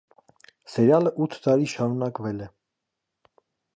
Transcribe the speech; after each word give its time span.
Սերիալը 0.75 1.11
ութ 1.25 1.37
տարի 1.45 1.69
շարունակվել 1.73 2.43
է։ 2.47 2.49